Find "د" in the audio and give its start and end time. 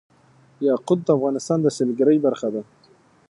1.03-1.09, 1.61-1.67